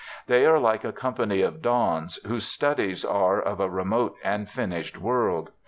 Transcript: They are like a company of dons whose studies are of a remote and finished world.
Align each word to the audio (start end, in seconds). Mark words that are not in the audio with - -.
They 0.25 0.47
are 0.47 0.57
like 0.57 0.83
a 0.83 0.91
company 0.91 1.43
of 1.43 1.61
dons 1.61 2.15
whose 2.25 2.47
studies 2.47 3.05
are 3.05 3.39
of 3.39 3.59
a 3.59 3.69
remote 3.69 4.15
and 4.23 4.49
finished 4.49 4.97
world. 4.97 5.51